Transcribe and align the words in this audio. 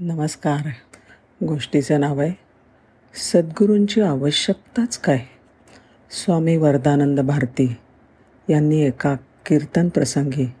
नमस्कार. 0.00 0.68
गोष्टीचं 1.46 2.00
नाव 2.00 2.20
आहे 2.20 2.32
सद्गुरूंची 3.14 4.00
आवश्यकताच 4.00 4.98
काय? 4.98 5.18
स्वामी 6.10 6.56
वरदानंद 6.56 7.20
भारती 7.20 7.76
यांनी 8.48 8.80
एका 8.80 9.14
कीर्तन 9.46 9.88
प्रसंगी 9.88 10.52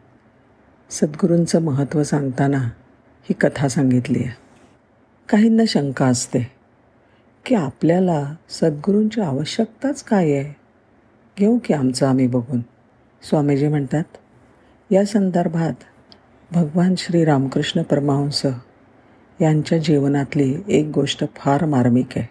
सद्गुरूंचं 0.90 1.62
महत्त्व 1.62 2.02
सांगताना 2.02 2.58
ही 3.22 3.32
कथा 3.32 3.68
सांगितली 3.68 4.18
आहे. 4.18 4.36
काहींना 5.28 5.62
शंका 5.68 6.06
असते 6.06 6.50
की 7.46 7.54
आपल्याला 7.54 8.34
सद्गुरूंची 8.48 9.20
आवश्यकताच 9.20 10.02
काय 10.02 10.32
आहे? 10.32 10.56
घेऊ 11.38 11.58
की 11.64 11.74
आमचं 11.74 12.06
आम्ही 12.06 12.26
बघून. 12.26 12.60
स्वामीजी 13.22 13.68
म्हणतात 13.68 14.04
या 14.90 15.04
संदर्भात 15.04 15.84
भगवान 16.52 16.94
श्री 16.98 17.24
रामकृष्ण 17.24 17.82
परमहंस 17.82 18.42
यांच्या 19.42 19.78
जीवनातली 19.78 20.56
एक 20.68 20.86
गोष्ट 20.94 21.24
फार 21.36 21.64
मार्मिक 21.64 22.06
आहे. 22.16 22.28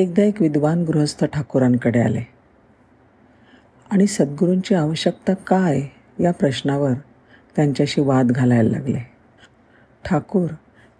एकदा 0.00 0.22
एक 0.22 0.42
विद्वान 0.42 0.84
गृहस्थ 0.84 1.24
ठाकूरांकडे 1.24 2.00
आले. 2.00 2.22
आणि 3.90 4.06
सद्गुरूंची 4.06 4.74
आवश्यकता 4.74 5.34
काय 5.34 5.82
या 6.20 6.32
प्रश्नावर 6.32 6.92
त्यांच्याशी 7.56 8.00
वाद 8.00 8.26
घालायला 8.26 8.70
लागले. 8.70 8.98
ठाकूर 10.04 10.50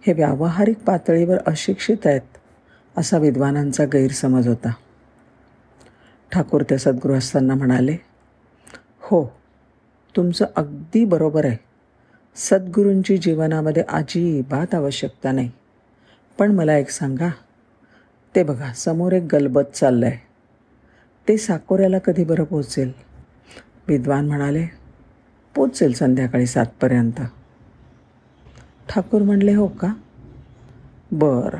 हे 0.06 0.12
व्यावहारिक 0.12 0.78
पातळीवर 0.78 1.36
अशिक्षित 1.46 1.96
आहेत 2.04 2.20
असा 2.98 3.18
विद्वानांचा 3.18 3.84
गैरसमज 3.84 4.48
होता. 4.48 4.72
ठाकूर 6.32 6.62
त्या 6.62 6.78
सद्गृहस्थांना 6.78 7.54
म्हणाले 7.54 7.96
हो 9.00 9.36
तुमचं 10.16 10.46
अगदी 10.56 11.04
बरोबर 11.04 11.44
आहे. 11.44 11.73
सद्गुरूंची 12.36 13.16
जीवनामध्ये 13.16 13.82
अजिबात 13.88 14.74
आवश्यकता 14.74 15.32
नाही. 15.32 15.50
पण 16.38 16.52
मला 16.52 16.76
एक 16.76 16.90
सांगा. 16.90 17.28
ते 18.34 18.42
बघा 18.42 18.72
समोर 18.72 19.12
एक 19.12 19.22
गलबत 19.32 19.62
चाललं 19.74 20.06
आहे 20.06 20.18
ते 21.28 21.36
साकोऱ्याला 21.36 21.98
कधी 21.98 22.24
बरं 22.24 22.44
पोचेल 22.44 22.92
विद्वान 23.88 24.26
म्हणाले 24.26 24.66
पोचेल 25.54 25.92
संध्याकाळी 25.92 26.46
सातपर्यंत 26.46 27.20
ठाकूर 28.88 29.22
म्हणले 29.22 29.54
हो 29.54 29.66
का? 29.66 29.94
बरं. 31.12 31.58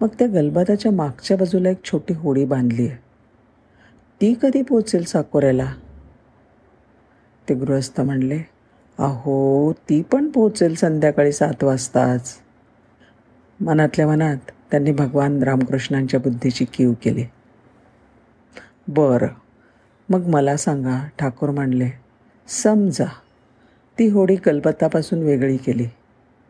मग 0.00 0.08
त्या 0.08 0.28
गलबताच्या 0.28 0.92
मागच्या 0.92 1.36
बाजूला 1.36 1.70
एक 1.70 1.84
छोटी 1.84 2.14
होडी 2.14 2.44
बांधली 2.44 2.88
आहे. 2.88 2.96
ती 4.20 4.34
कधी 4.42 4.62
पोचेल 4.62 5.04
साकोऱ्याला? 5.04 5.74
ते 7.48 7.54
गृहस्थ 7.54 8.00
म्हणले 8.00 8.49
अहो 9.00 9.72
ती 9.72 10.02
पण 10.02 10.30
पोचेल 10.30 10.74
संध्याकाळी 10.74 11.32
सात 11.32 11.64
वाजताच. 11.64 12.38
मनातल्या 13.60 14.06
मनात 14.06 14.50
त्यांनी 14.70 14.92
भगवान 14.92 15.42
रामकृष्णांच्या 15.42 16.20
बुद्धीची 16.20 16.64
कीव 16.64 16.92
केली. 17.02 17.24
बरं 18.88 19.28
मग 20.08 20.26
मला 20.26 20.56
सांगा 20.56 21.08
ठाकूर 21.18 21.50
म्हणले 21.50 21.90
समजा 22.48 23.04
ती 23.98 24.08
होडी 24.08 24.36
कलबत्तापासून 24.36 25.22
वेगळी 25.22 25.56
केली 25.56 25.86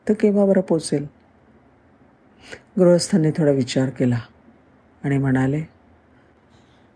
तर 0.08 0.12
केव्हा 0.12 0.46
बरं 0.46 0.60
पोचेल? 0.60 1.06
गृहस्थांनी 2.78 3.30
थोडा 3.30 3.50
विचार 3.50 3.90
केला 3.90 4.18
आणि 5.04 5.18
म्हणाले 5.18 5.62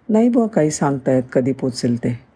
नाही 0.08 0.28
बुवा 0.28 0.46
काही 0.46 0.70
सांगतायत 0.70 1.22
कधी 1.32 1.52
पोचेल 1.52 1.96
ते. 1.96 2.33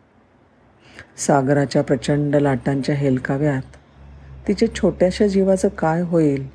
सागराच्या 1.19 1.83
प्रचंड 1.83 2.36
लाटांच्या 2.36 2.94
हेलकाव्यात. 2.94 3.62
तिच्या 4.48 4.74
छोट्याशा 4.74 5.27
जीवाचं 5.27 5.69
काय 5.69 6.00
होईल? 6.00 6.48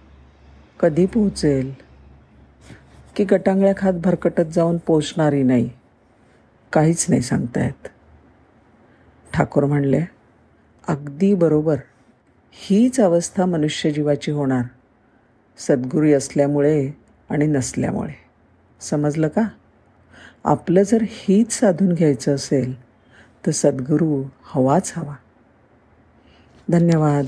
कधी 0.79 1.05
पोहोचेल? 1.05 1.73
की 3.15 3.23
गटांगळ्या 3.23 3.73
खात 3.77 3.93
भरकटत 3.93 4.53
जाऊन 4.53 4.77
पोचणारी 4.77 5.43
नाही? 5.43 5.69
काहीच 6.73 7.05
नाही 7.09 7.21
सांगतायत. 7.21 7.87
ठाकूर 9.33 9.65
म्हणले 9.65 10.01
अगदी 10.87 11.33
बरोबर. 11.33 11.75
हीच 12.51 12.99
अवस्था 12.99 13.45
मनुष्य 13.45 13.91
जीवाची 13.91 14.31
होणार. 14.31 14.63
सद्गुरी 15.57 16.13
असल्यामुळे 16.13 16.91
आणि 17.29 17.45
नसल्यामुळे. 17.45 18.13
समजलं 18.79 19.27
का? 19.27 19.41
आपलं 20.43 20.83
जर 20.83 20.97
हीच 21.01 21.51
साधून 21.51 21.93
घ्यायचं 21.93 22.35
असेल 22.35 22.92
तर 23.45 23.51
सद्गुरू 23.51 24.25
हवाच 24.53 24.93
हवा. 24.95 25.15
धन्यवाद. 26.71 27.27